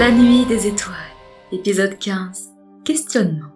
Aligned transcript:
La 0.00 0.10
nuit 0.10 0.46
des 0.46 0.66
étoiles, 0.66 0.96
épisode 1.52 1.98
15. 1.98 2.48
Questionnement. 2.86 3.50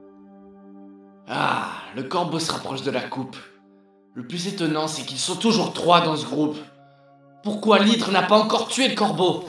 Ah, 1.26 1.70
le 1.96 2.02
corbeau 2.02 2.38
se 2.38 2.52
rapproche 2.52 2.82
de 2.82 2.90
la 2.90 3.00
coupe. 3.00 3.38
Le 4.14 4.26
plus 4.26 4.46
étonnant, 4.46 4.86
c'est 4.86 5.06
qu'ils 5.06 5.18
sont 5.18 5.36
toujours 5.36 5.72
trois 5.72 6.02
dans 6.02 6.16
ce 6.16 6.26
groupe. 6.26 6.58
Pourquoi 7.42 7.78
l'hydre 7.78 8.12
n'a 8.12 8.20
pas 8.20 8.36
encore 8.36 8.68
tué 8.68 8.88
le 8.88 8.94
corbeau? 8.94 9.48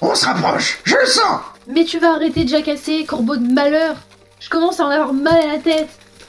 On 0.00 0.14
se 0.14 0.26
rapproche, 0.26 0.78
je 0.84 0.94
le 0.94 1.06
sens 1.06 1.40
Mais 1.66 1.84
tu 1.84 1.98
vas 1.98 2.14
arrêter 2.14 2.44
de 2.44 2.48
jacasser, 2.50 3.04
corbeau 3.04 3.34
de 3.36 3.52
malheur 3.52 3.96
Je 4.38 4.48
commence 4.48 4.78
à 4.78 4.84
en 4.84 4.90
avoir 4.90 5.12
mal 5.12 5.38
à 5.42 5.54
la 5.54 5.58
tête 5.58 5.88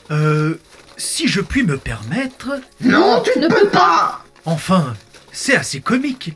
Euh, 0.10 0.60
si 0.98 1.28
je 1.28 1.42
puis 1.42 1.62
me 1.62 1.78
permettre, 1.78 2.60
Non, 2.82 3.22
tu 3.22 3.38
ne 3.38 3.48
peux 3.48 3.70
pas 3.70 4.24
enfin, 4.46 4.96
c'est 5.32 5.56
assez 5.56 5.82
comique. 5.82 6.36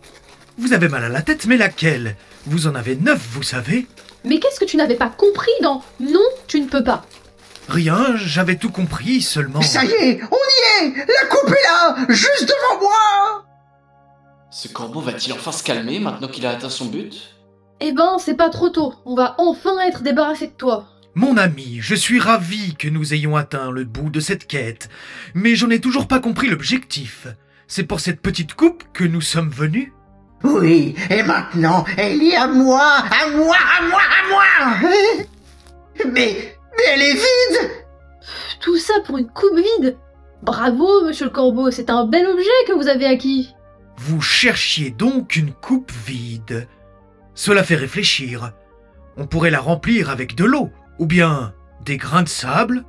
Vous 0.60 0.74
avez 0.74 0.90
mal 0.90 1.04
à 1.04 1.10
la 1.10 1.24
tête, 1.24 1.48
mais 1.48 1.58
laquelle? 1.58 2.16
Vous 2.45 2.68
en 2.68 2.76
avez 2.76 2.95
neuf, 2.95 3.27
vous 3.31 3.44
savez. 3.44 3.88
Mais 4.23 4.40
qu'est-ce 4.40 4.59
que 4.59 4.66
tu 4.66 4.77
n'avais 4.77 4.95
pas 4.95 5.09
compris 5.09 5.52
dans 5.62 5.84
Non, 5.99 6.23
tu 6.48 6.59
ne 6.59 6.68
peux 6.68 6.84
pas 6.84 7.05
Rien, 7.70 8.16
j'avais 8.16 8.55
tout 8.55 8.72
compris, 8.72 9.22
seulement... 9.22 9.62
Ça 9.62 9.86
y 9.86 9.91
est, 9.91 10.22
on 10.23 10.36
y 10.36 10.85
est! 10.85 10.94
La 10.98 11.27
coupe 11.27 11.49
est 11.49 11.63
là, 11.63 12.05
juste 12.09 12.48
devant 12.48 12.82
moi! 12.82 13.46
Ce 14.49 14.68
corbeau 14.68 14.99
va-t-il 14.99 15.34
enfin 15.34 15.52
se 15.52 15.63
calmer 15.63 15.99
maintenant 15.99 16.27
qu'il 16.27 16.46
a 16.46 16.52
atteint 16.52 16.70
son 16.70 16.88
but? 16.88 17.35
Eh 17.80 17.94
ben, 17.94 18.18
c'est 18.20 18.35
pas 18.35 18.49
trop 18.49 18.70
tôt, 18.70 18.94
on 19.05 19.16
va 19.16 19.35
enfin 19.38 19.79
être 19.79 20.01
débarrassé 20.04 20.48
de 20.48 20.54
toi. 20.54 20.88
Mon 21.16 21.38
ami, 21.38 21.77
je 21.82 21.96
suis 21.96 22.20
ravi 22.20 22.76
que 22.76 22.88
nous 22.88 23.13
ayons 23.13 23.35
atteint 23.35 23.71
le 23.71 23.85
bout 23.85 24.10
de 24.10 24.20
cette 24.20 24.48
quête, 24.48 24.90
mais 25.34 25.55
j'en 25.55 25.70
ai 25.70 25.79
toujours 25.79 26.07
pas 26.07 26.20
compris 26.20 26.49
l'objectif. 26.49 27.27
C'est 27.68 27.84
pour 27.84 28.01
cette 28.01 28.21
petite 28.21 28.54
coupe 28.54 28.84
que 28.94 29.04
nous 29.04 29.21
sommes 29.21 29.49
venus 29.49 29.91
Oui, 30.44 30.96
et 31.10 31.24
maintenant, 31.24 31.86
elle 31.98 32.22
est 32.22 32.36
à 32.36 32.48
moi, 32.48 32.82
à 32.82 33.30
moi, 33.30 33.56
à 33.56 33.88
moi, 33.88 34.02
à 34.02 34.30
moi 34.30 34.90
Mais, 36.06 36.56
mais 36.78 36.84
elle 36.94 37.02
est 37.02 37.14
vide 37.14 37.72
Tout 38.60 38.78
ça 38.78 38.94
pour 39.06 39.18
une 39.18 39.30
coupe 39.30 39.58
vide 39.58 39.98
Bravo, 40.42 41.06
monsieur 41.06 41.26
le 41.26 41.32
corbeau, 41.32 41.70
c'est 41.70 41.90
un 41.92 42.06
bel 42.06 42.26
objet 42.26 42.50
que 42.68 42.74
vous 42.74 42.88
avez 42.88 43.06
acquis 43.06 43.54
Vous 43.98 44.22
cherchiez 44.22 44.90
donc 44.90 45.36
une 45.36 45.54
coupe 45.54 45.92
vide. 45.92 46.68
Cela 47.36 47.64
fait 47.64 47.76
réfléchir. 47.76 48.52
On 49.18 49.28
pourrait 49.28 49.52
la 49.52 49.60
remplir 49.60 50.10
avec 50.10 50.36
de 50.36 50.46
l'eau, 50.46 50.72
ou 50.98 51.06
bien 51.06 51.54
des 51.86 51.98
grains 51.98 52.24
de 52.24 52.30
sable. 52.30 52.84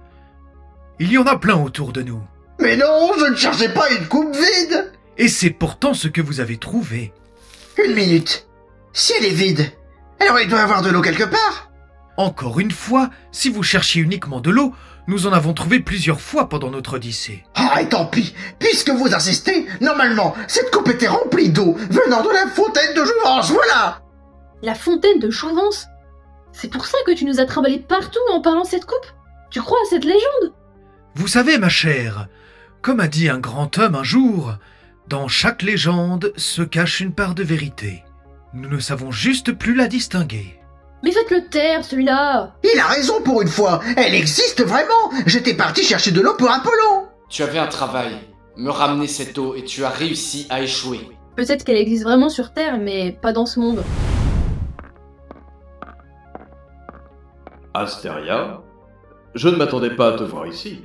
Il 0.99 1.13
y 1.13 1.19
en 1.19 1.27
a 1.27 1.37
plein 1.37 1.57
autour 1.57 1.93
de 1.93 2.03
nous. 2.03 2.23
Mais 2.59 2.77
non, 2.77 3.13
je 3.19 3.31
ne 3.31 3.37
cherchais 3.37 3.73
pas 3.73 3.91
une 3.91 4.07
coupe 4.07 4.35
vide 4.35 4.93
Et 5.19 5.29
c'est 5.29 5.51
pourtant 5.51 5.95
ce 5.95 6.09
que 6.09 6.21
vous 6.21 6.41
avez 6.41 6.57
trouvé. 6.57 7.13
Une 7.79 7.95
minute. 7.95 8.47
Si 8.93 9.13
elle 9.19 9.27
est 9.27 9.31
vide, 9.31 9.73
alors 10.21 10.39
il 10.41 10.49
doit 10.49 10.59
y 10.59 10.63
avoir 10.63 10.83
de 10.83 10.91
l'eau 10.91 11.01
quelque 11.01 11.25
part. 11.25 11.71
Encore 12.17 12.61
une 12.61 12.71
fois, 12.71 13.11
si 13.31 13.49
vous 13.49 13.63
cherchiez 13.63 14.03
uniquement 14.03 14.41
de 14.41 14.51
l'eau, 14.51 14.75
nous 15.09 15.27
en 15.27 15.33
avons 15.33 15.55
trouvé 15.55 15.81
plusieurs 15.81 16.21
fois 16.21 16.49
pendant 16.49 16.71
notre 16.71 16.95
odyssée. 16.95 17.43
Ah, 17.55 17.81
et 17.81 17.89
tant 17.89 18.05
pis. 18.05 18.35
Puisque 18.59 18.91
vous 18.91 19.15
insistez, 19.15 19.67
normalement, 19.81 20.35
cette 20.47 20.71
coupe 20.71 20.89
était 20.89 21.09
remplie 21.09 21.49
d'eau 21.51 21.75
venant 21.91 22.23
de 22.23 22.31
la 22.31 22.47
fontaine 22.47 22.95
de 22.95 23.05
Jouvence, 23.05 23.51
voilà. 23.51 24.03
La 24.63 24.75
fontaine 24.75 25.19
de 25.19 25.31
Jouvence? 25.31 25.87
C'est 26.53 26.71
pour 26.71 26.85
ça 26.85 26.99
que 27.07 27.13
tu 27.13 27.25
nous 27.25 27.41
as 27.41 27.47
trimballé 27.47 27.79
partout 27.79 28.21
en 28.31 28.41
parlant 28.43 28.63
de 28.63 28.69
cette 28.69 28.85
coupe? 28.85 29.07
Tu 29.51 29.61
crois 29.61 29.79
à 29.87 29.91
cette 29.91 30.05
légende? 30.05 30.53
Vous 31.15 31.29
savez, 31.29 31.59
ma 31.59 31.71
chère, 31.71 32.29
comme 32.83 33.01
a 33.01 33.09
dit 33.09 33.29
un 33.29 33.39
grand 33.39 33.79
homme 33.79 33.95
un 33.95 34.05
jour, 34.05 34.55
dans 35.09 35.29
chaque 35.29 35.63
légende 35.63 36.33
se 36.37 36.63
cache 36.63 37.01
une 37.01 37.13
part 37.13 37.35
de 37.35 37.43
vérité. 37.43 38.05
Nous 38.55 38.69
ne 38.69 38.79
savons 38.79 39.11
juste 39.11 39.53
plus 39.53 39.75
la 39.75 39.89
distinguer. 39.89 40.59
Mais 41.03 41.11
faites-le 41.11 41.49
taire, 41.49 41.85
celui-là 41.85 42.55
Il 42.63 42.79
a 42.79 42.87
raison 42.87 43.21
pour 43.23 43.43
une 43.43 43.49
fois 43.49 43.81
Elle 43.97 44.15
existe 44.15 44.63
vraiment 44.63 45.11
J'étais 45.27 45.55
parti 45.55 45.83
chercher 45.83 46.13
de 46.13 46.21
l'eau 46.21 46.35
pour 46.39 46.51
Apollon 46.51 47.09
Tu 47.29 47.43
avais 47.43 47.59
un 47.59 47.67
travail, 47.67 48.13
me 48.57 48.71
ramener 48.71 49.09
cette 49.09 49.37
eau 49.37 49.55
et 49.57 49.65
tu 49.65 49.85
as 49.85 49.91
réussi 49.91 50.47
à 50.49 50.63
échouer. 50.63 51.01
Peut-être 51.35 51.65
qu'elle 51.65 51.79
existe 51.79 52.05
vraiment 52.05 52.29
sur 52.29 52.53
Terre, 52.53 52.79
mais 52.79 53.11
pas 53.21 53.33
dans 53.33 53.47
ce 53.47 53.59
monde. 53.59 53.83
Astéria 57.75 58.61
Je 59.35 59.49
ne 59.49 59.57
m'attendais 59.57 59.97
pas 59.97 60.15
à 60.15 60.19
te 60.19 60.23
voir 60.23 60.47
ici. 60.47 60.83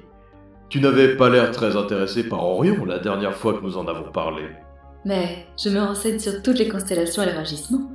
Tu 0.69 0.81
n'avais 0.81 1.16
pas 1.16 1.29
l'air 1.29 1.51
très 1.51 1.78
intéressé 1.78 2.28
par 2.28 2.44
Orion 2.44 2.83
la 2.83 3.00
dernière 3.00 3.35
fois 3.35 3.53
que 3.53 3.63
nous 3.63 3.78
en 3.78 3.88
avons 3.88 4.11
parlé. 4.11 4.44
Mais 5.05 5.47
je 5.57 5.69
me 5.69 5.79
renseigne 5.79 6.19
sur 6.19 6.41
toutes 6.44 6.59
les 6.59 6.67
constellations 6.67 7.23
et 7.23 7.28
leur 7.28 7.39
agissement. 7.39 7.91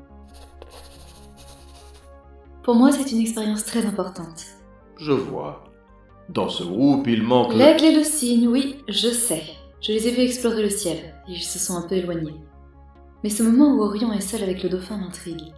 Pour 2.63 2.75
moi, 2.75 2.91
c'est 2.91 3.13
une 3.13 3.21
expérience 3.21 3.65
très 3.65 3.85
importante. 3.85 4.47
Je 4.97 5.13
vois. 5.13 5.65
Dans 6.31 6.49
ce 6.49 6.63
groupe, 6.63 7.07
il 7.09 7.23
manque... 7.23 7.53
L'aigle 7.53 7.85
et 7.85 7.97
le 7.97 8.05
cygne, 8.05 8.49
oui, 8.49 8.77
je 8.89 9.09
sais. 9.09 9.43
Je 9.83 9.93
les 9.93 10.09
ai 10.09 10.13
fait 10.13 10.25
explorer 10.25 10.63
le 10.63 10.71
ciel, 10.71 10.97
et 11.29 11.33
ils 11.33 11.43
se 11.43 11.59
sont 11.59 11.77
un 11.77 11.87
peu 11.87 11.97
éloignés. 11.97 12.41
Mais 13.23 13.31
ce 13.31 13.43
moment 13.43 13.75
où 13.75 13.83
Orion 13.83 14.13
est 14.13 14.21
seul 14.21 14.43
avec 14.43 14.63
le 14.63 14.69
dauphin 14.69 14.97
m'intrigue. 14.97 15.53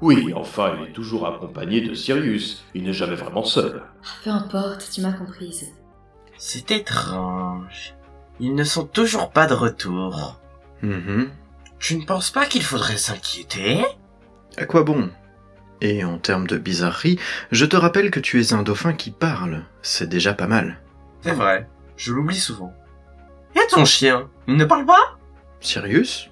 Oui, 0.00 0.32
enfin, 0.34 0.76
il 0.80 0.88
est 0.88 0.92
toujours 0.92 1.26
accompagné 1.26 1.80
de 1.80 1.92
Sirius. 1.92 2.64
Il 2.74 2.84
n'est 2.84 2.92
jamais 2.92 3.16
vraiment 3.16 3.44
seul. 3.44 3.82
Ah, 3.84 4.06
Peu 4.22 4.30
importe, 4.30 4.88
tu 4.92 5.00
m'as 5.00 5.12
comprise. 5.12 5.66
C'est 6.38 6.70
étrange. 6.70 7.94
Ils 8.40 8.54
ne 8.54 8.64
sont 8.64 8.86
toujours 8.86 9.30
pas 9.30 9.46
de 9.46 9.54
retour. 9.54 10.40
Mhm. 10.82 11.30
Tu 11.80 11.96
ne 11.96 12.04
penses 12.04 12.30
pas 12.30 12.46
qu'il 12.46 12.62
faudrait 12.62 12.96
s'inquiéter? 12.96 13.84
À 14.56 14.64
quoi 14.64 14.82
bon? 14.84 15.10
Et 15.80 16.04
en 16.04 16.18
termes 16.18 16.46
de 16.46 16.56
bizarrerie, 16.56 17.18
je 17.52 17.64
te 17.64 17.76
rappelle 17.76 18.10
que 18.10 18.20
tu 18.20 18.40
es 18.40 18.52
un 18.52 18.62
dauphin 18.62 18.92
qui 18.92 19.10
parle. 19.10 19.64
C'est 19.82 20.08
déjà 20.08 20.32
pas 20.32 20.46
mal. 20.46 20.80
C'est 21.22 21.32
vrai, 21.32 21.68
je 21.96 22.12
l'oublie 22.12 22.38
souvent. 22.38 22.72
Et 23.54 23.66
ton 23.70 23.84
chien 23.84 24.28
Il 24.46 24.56
ne 24.56 24.64
parle 24.64 24.86
pas? 24.86 25.18
Sirius? 25.60 26.30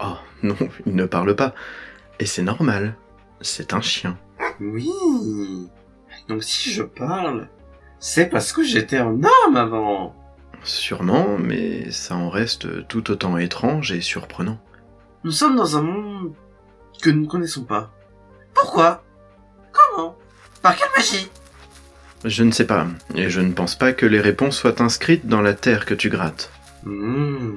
Oh, 0.00 0.16
non, 0.42 0.56
il 0.86 0.94
ne 0.94 1.06
parle 1.06 1.36
pas. 1.36 1.54
Et 2.18 2.26
c'est 2.26 2.42
normal. 2.42 2.96
C'est 3.40 3.72
un 3.72 3.80
chien. 3.80 4.18
Oui. 4.60 4.90
Donc 6.28 6.42
si 6.42 6.72
je 6.72 6.82
parle, 6.82 7.48
c'est 8.06 8.26
parce 8.26 8.52
que 8.52 8.62
j'étais 8.62 8.98
un 8.98 9.18
homme 9.24 9.56
avant. 9.56 10.14
Sûrement, 10.62 11.38
mais 11.38 11.90
ça 11.90 12.14
en 12.16 12.28
reste 12.28 12.86
tout 12.86 13.10
autant 13.10 13.38
étrange 13.38 13.92
et 13.92 14.02
surprenant. 14.02 14.58
Nous 15.24 15.30
sommes 15.30 15.56
dans 15.56 15.78
un 15.78 15.80
monde 15.80 16.34
que 17.00 17.08
nous 17.08 17.22
ne 17.22 17.26
connaissons 17.26 17.64
pas. 17.64 17.92
Pourquoi? 18.52 19.02
Comment? 19.72 20.18
Par 20.60 20.76
quelle 20.76 20.90
magie? 20.94 21.30
Je 22.26 22.44
ne 22.44 22.50
sais 22.50 22.66
pas, 22.66 22.86
et 23.14 23.30
je 23.30 23.40
ne 23.40 23.52
pense 23.52 23.74
pas 23.74 23.94
que 23.94 24.04
les 24.04 24.20
réponses 24.20 24.58
soient 24.58 24.82
inscrites 24.82 25.26
dans 25.26 25.40
la 25.40 25.54
terre 25.54 25.86
que 25.86 25.94
tu 25.94 26.10
grattes. 26.10 26.50
Hmm. 26.82 27.52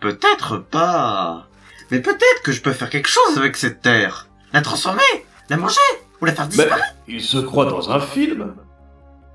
Peut-être 0.00 0.58
pas. 0.58 1.46
Mais 1.92 2.00
peut-être 2.00 2.42
que 2.42 2.50
je 2.50 2.62
peux 2.62 2.72
faire 2.72 2.90
quelque 2.90 3.08
chose 3.08 3.38
avec 3.38 3.56
cette 3.56 3.80
terre. 3.80 4.26
La 4.52 4.62
transformer, 4.62 5.02
la 5.50 5.56
manger, 5.56 5.78
ou 6.20 6.24
la 6.24 6.32
faire 6.32 6.46
Mais 6.46 6.56
disparaître? 6.56 6.96
ils 7.06 7.22
se 7.22 7.38
croient 7.38 7.66
dans 7.70 7.92
un 7.92 8.00
film. 8.00 8.56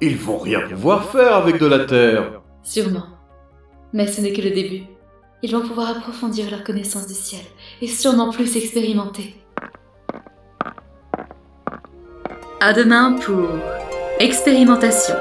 Ils 0.02 0.18
vont 0.18 0.40
rien 0.40 0.62
pouvoir 0.62 1.12
faire 1.12 1.36
avec 1.36 1.60
de 1.60 1.68
la 1.68 1.86
terre. 1.86 2.42
Sûrement. 2.64 3.06
Mais 3.94 4.08
ce 4.08 4.20
n'est 4.22 4.34
que 4.34 4.42
le 4.42 4.50
début. 4.50 4.84
Ils 5.44 5.56
vont 5.56 5.62
pouvoir 5.62 5.90
approfondir 5.90 6.50
leur 6.50 6.64
connaissance 6.64 7.08
du 7.08 7.14
ciel, 7.14 7.42
et 7.82 7.88
sûrement 7.88 8.32
plus 8.32 8.56
expérimenter. 8.58 9.36
À 12.60 12.74
demain 12.74 13.14
pour 13.14 13.48
Expérimentation. 14.20 15.16